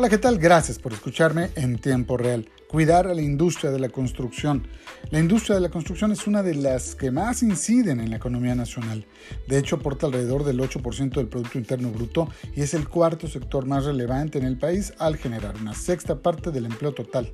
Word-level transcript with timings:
Hola, 0.00 0.08
¿qué 0.08 0.16
tal? 0.16 0.38
Gracias 0.38 0.78
por 0.78 0.94
escucharme 0.94 1.50
en 1.56 1.78
tiempo 1.78 2.16
real. 2.16 2.48
Cuidar 2.68 3.06
a 3.06 3.12
la 3.12 3.20
industria 3.20 3.70
de 3.70 3.78
la 3.78 3.90
construcción. 3.90 4.66
La 5.10 5.18
industria 5.18 5.56
de 5.56 5.60
la 5.60 5.68
construcción 5.68 6.10
es 6.10 6.26
una 6.26 6.42
de 6.42 6.54
las 6.54 6.94
que 6.94 7.10
más 7.10 7.42
inciden 7.42 8.00
en 8.00 8.08
la 8.08 8.16
economía 8.16 8.54
nacional. 8.54 9.04
De 9.46 9.58
hecho, 9.58 9.76
aporta 9.76 10.06
alrededor 10.06 10.44
del 10.44 10.58
8% 10.58 11.10
del 11.10 11.28
Producto 11.28 11.58
Interno 11.58 11.90
Bruto 11.90 12.30
y 12.56 12.62
es 12.62 12.72
el 12.72 12.88
cuarto 12.88 13.28
sector 13.28 13.66
más 13.66 13.84
relevante 13.84 14.38
en 14.38 14.46
el 14.46 14.56
país 14.56 14.94
al 14.96 15.18
generar 15.18 15.56
una 15.60 15.74
sexta 15.74 16.22
parte 16.22 16.50
del 16.50 16.64
empleo 16.64 16.92
total. 16.92 17.30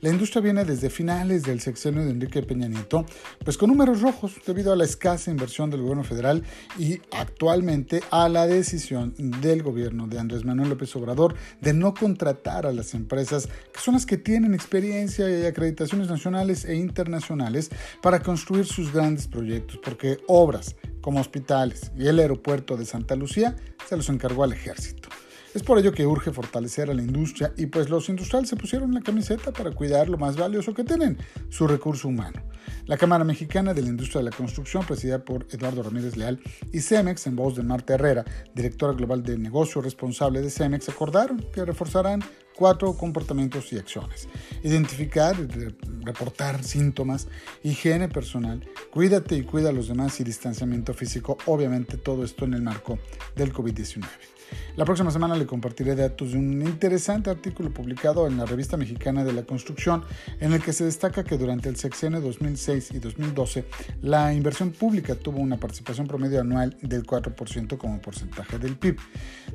La 0.00 0.08
industria 0.08 0.40
viene 0.40 0.64
desde 0.64 0.88
finales 0.88 1.42
del 1.42 1.60
sexenio 1.60 2.02
de 2.02 2.10
Enrique 2.10 2.42
Peña 2.42 2.68
Nieto, 2.68 3.04
pues 3.44 3.58
con 3.58 3.68
números 3.68 4.00
rojos 4.00 4.32
debido 4.46 4.72
a 4.72 4.76
la 4.76 4.84
escasa 4.84 5.30
inversión 5.30 5.68
del 5.68 5.82
gobierno 5.82 6.04
federal 6.04 6.42
y 6.78 7.00
actualmente 7.12 8.02
a 8.10 8.30
la 8.30 8.46
decisión 8.46 9.14
del 9.42 9.62
gobierno 9.62 10.06
de 10.06 10.18
Andrés 10.18 10.42
Manuel 10.46 10.70
López 10.70 10.96
Obrador 10.96 11.34
de 11.60 11.74
no 11.74 11.92
contratar 11.92 12.64
a 12.64 12.72
las 12.72 12.94
empresas 12.94 13.46
que 13.46 13.80
son 13.80 13.92
las 13.92 14.06
que 14.06 14.16
tienen 14.16 14.54
experiencia 14.54 15.28
y 15.28 15.44
acreditaciones 15.44 16.08
nacionales 16.08 16.64
e 16.64 16.76
internacionales 16.76 17.70
para 18.00 18.22
construir 18.22 18.64
sus 18.64 18.94
grandes 18.94 19.28
proyectos, 19.28 19.78
porque 19.84 20.16
obras 20.28 20.76
como 21.02 21.20
hospitales 21.20 21.92
y 21.94 22.06
el 22.06 22.20
aeropuerto 22.20 22.78
de 22.78 22.86
Santa 22.86 23.16
Lucía 23.16 23.54
se 23.86 23.98
los 23.98 24.08
encargó 24.08 24.44
al 24.44 24.54
ejército. 24.54 25.10
Es 25.52 25.64
por 25.64 25.78
ello 25.78 25.90
que 25.90 26.06
urge 26.06 26.30
fortalecer 26.30 26.90
a 26.90 26.94
la 26.94 27.02
industria 27.02 27.52
y 27.56 27.66
pues 27.66 27.90
los 27.90 28.08
industriales 28.08 28.48
se 28.48 28.54
pusieron 28.54 28.94
la 28.94 29.00
camiseta 29.00 29.50
para 29.50 29.72
cuidar 29.72 30.08
lo 30.08 30.16
más 30.16 30.36
valioso 30.36 30.72
que 30.74 30.84
tienen, 30.84 31.18
su 31.48 31.66
recurso 31.66 32.06
humano. 32.06 32.40
La 32.86 32.96
Cámara 32.96 33.24
Mexicana 33.24 33.74
de 33.74 33.82
la 33.82 33.88
Industria 33.88 34.20
de 34.20 34.30
la 34.30 34.36
Construcción, 34.36 34.84
presidida 34.86 35.24
por 35.24 35.48
Eduardo 35.50 35.82
Ramírez 35.82 36.16
Leal, 36.16 36.38
y 36.72 36.80
Cemex, 36.80 37.26
en 37.26 37.34
voz 37.34 37.56
de 37.56 37.64
Marta 37.64 37.94
Herrera, 37.94 38.24
directora 38.54 38.92
global 38.92 39.24
de 39.24 39.38
negocio 39.38 39.82
responsable 39.82 40.40
de 40.40 40.50
Cemex, 40.50 40.88
acordaron 40.88 41.44
que 41.52 41.64
reforzarán 41.64 42.22
cuatro 42.54 42.92
comportamientos 42.92 43.72
y 43.72 43.78
acciones. 43.78 44.28
Identificar 44.62 45.34
reportar 46.02 46.62
síntomas, 46.62 47.26
higiene 47.64 48.08
personal, 48.08 48.68
cuídate 48.92 49.34
y 49.34 49.42
cuida 49.42 49.70
a 49.70 49.72
los 49.72 49.88
demás 49.88 50.20
y 50.20 50.24
distanciamiento 50.24 50.94
físico, 50.94 51.38
obviamente 51.46 51.96
todo 51.96 52.22
esto 52.22 52.44
en 52.44 52.54
el 52.54 52.62
marco 52.62 53.00
del 53.34 53.52
COVID-19. 53.52 54.04
La 54.76 54.84
próxima 54.84 55.10
semana 55.10 55.36
le 55.36 55.46
compartiré 55.46 55.96
datos 55.96 56.32
de 56.32 56.38
un 56.38 56.62
interesante 56.62 57.28
artículo 57.28 57.70
publicado 57.70 58.26
en 58.28 58.36
la 58.36 58.46
Revista 58.46 58.76
Mexicana 58.76 59.24
de 59.24 59.32
la 59.32 59.42
Construcción, 59.42 60.04
en 60.38 60.52
el 60.52 60.62
que 60.62 60.72
se 60.72 60.84
destaca 60.84 61.24
que 61.24 61.36
durante 61.36 61.68
el 61.68 61.76
sexenio 61.76 62.20
2006 62.20 62.92
y 62.92 62.98
2012 63.00 63.64
la 64.02 64.32
inversión 64.32 64.70
pública 64.70 65.16
tuvo 65.16 65.38
una 65.38 65.56
participación 65.56 66.06
promedio 66.06 66.40
anual 66.40 66.76
del 66.82 67.04
4% 67.04 67.78
como 67.78 68.00
porcentaje 68.00 68.58
del 68.58 68.76
PIB. 68.76 68.96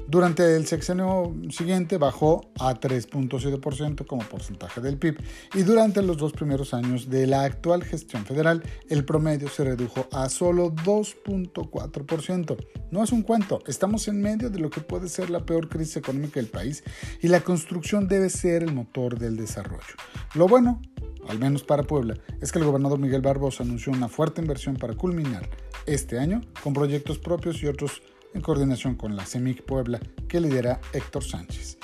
Durante 0.08 0.56
el 0.56 0.68
sexenio 0.68 1.34
siguiente 1.50 1.98
bajó 1.98 2.52
a 2.60 2.74
3.7% 2.76 4.06
como 4.06 4.24
porcentaje 4.24 4.82
del 4.82 4.98
PIB 4.98 5.18
y 5.54 5.64
durante 5.64 6.02
los 6.02 6.18
dos 6.18 6.34
primeros 6.34 6.74
años 6.74 7.10
de 7.10 7.26
la 7.26 7.44
actual 7.44 7.84
gestión 7.84 8.26
federal 8.26 8.62
el 8.90 9.06
promedio 9.06 9.48
se 9.48 9.64
redujo 9.64 10.08
a 10.12 10.28
solo 10.30 10.72
2.4%. 10.74 12.58
No 12.92 13.04
es 13.04 13.12
un 13.12 13.22
cuento, 13.22 13.62
estamos 13.66 14.08
en 14.08 14.22
medio 14.22 14.50
de 14.50 14.60
lo 14.60 14.70
que 14.70 14.82
puede 14.82 15.05
ser 15.10 15.30
la 15.30 15.46
peor 15.46 15.70
crisis 15.70 15.98
económica 15.98 16.40
del 16.40 16.50
país 16.50 16.84
y 17.22 17.28
la 17.28 17.42
construcción 17.42 18.08
debe 18.08 18.30
ser 18.30 18.64
el 18.64 18.74
motor 18.74 19.20
del 19.20 19.38
desarrollo. 19.38 19.96
Lo 20.34 20.48
bueno, 20.48 20.82
al 21.28 21.40
menos 21.40 21.64
para 21.64 21.84
Puebla, 21.84 22.16
es 22.42 22.52
que 22.52 22.60
el 22.60 22.66
gobernador 22.66 23.00
Miguel 23.00 23.22
Barbosa 23.22 23.64
anunció 23.64 23.92
una 23.92 24.08
fuerte 24.08 24.42
inversión 24.42 24.76
para 24.76 24.96
culminar 24.96 25.50
este 25.86 26.20
año 26.20 26.42
con 26.64 26.74
proyectos 26.74 27.20
propios 27.20 27.62
y 27.64 27.68
otros 27.68 28.02
en 28.34 28.42
coordinación 28.42 28.96
con 28.96 29.16
la 29.16 29.26
CEMIC 29.26 29.64
Puebla 29.64 30.00
que 30.28 30.40
lidera 30.40 30.82
Héctor 30.94 31.24
Sánchez. 31.24 31.78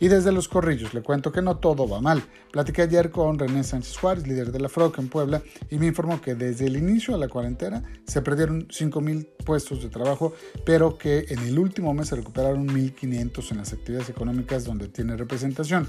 Y 0.00 0.08
desde 0.08 0.32
Los 0.32 0.48
Corrillos 0.48 0.94
le 0.94 1.02
cuento 1.02 1.32
que 1.32 1.42
no 1.42 1.58
todo 1.58 1.88
va 1.88 2.00
mal. 2.00 2.22
Platiqué 2.50 2.82
ayer 2.82 3.10
con 3.10 3.38
René 3.38 3.64
Sánchez 3.64 3.96
Juárez, 3.98 4.26
líder 4.26 4.52
de 4.52 4.60
la 4.60 4.68
FROC 4.68 4.98
en 4.98 5.08
Puebla, 5.08 5.42
y 5.70 5.78
me 5.78 5.86
informó 5.86 6.20
que 6.20 6.34
desde 6.34 6.66
el 6.66 6.76
inicio 6.76 7.14
de 7.14 7.20
la 7.20 7.28
cuarentena 7.28 7.82
se 8.06 8.22
perdieron 8.22 8.68
5.000 8.68 9.26
puestos 9.44 9.82
de 9.82 9.88
trabajo, 9.88 10.34
pero 10.64 10.98
que 10.98 11.26
en 11.28 11.38
el 11.40 11.58
último 11.58 11.94
mes 11.94 12.08
se 12.08 12.16
recuperaron 12.16 12.68
1.500 12.68 13.50
en 13.52 13.58
las 13.58 13.72
actividades 13.72 14.08
económicas 14.10 14.64
donde 14.64 14.88
tiene 14.88 15.16
representación. 15.16 15.88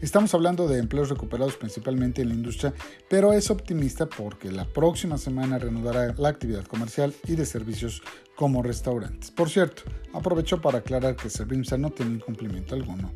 Estamos 0.00 0.34
hablando 0.34 0.68
de 0.68 0.78
empleos 0.78 1.08
recuperados 1.08 1.56
principalmente 1.56 2.22
en 2.22 2.28
la 2.28 2.34
industria, 2.34 2.72
pero 3.08 3.32
es 3.32 3.50
optimista 3.50 4.06
porque 4.06 4.50
la 4.50 4.64
próxima 4.64 5.18
semana 5.18 5.58
reanudará 5.58 6.14
la 6.16 6.28
actividad 6.28 6.64
comercial 6.64 7.14
y 7.26 7.34
de 7.34 7.46
servicios 7.46 8.02
como 8.36 8.62
restaurantes. 8.62 9.30
Por 9.30 9.50
cierto, 9.50 9.82
aprovecho 10.12 10.60
para 10.60 10.78
aclarar 10.78 11.16
que 11.16 11.30
Servimsa 11.30 11.76
no 11.76 11.90
tiene 11.90 12.14
incumplimiento 12.14 12.74
alguno. 12.74 13.12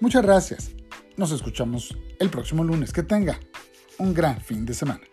Muchas 0.00 0.22
gracias. 0.22 0.70
Nos 1.16 1.30
escuchamos 1.30 1.96
el 2.18 2.30
próximo 2.30 2.64
lunes. 2.64 2.92
Que 2.92 3.02
tenga 3.02 3.38
un 3.98 4.14
gran 4.14 4.40
fin 4.40 4.64
de 4.64 4.72
semana. 4.74 5.09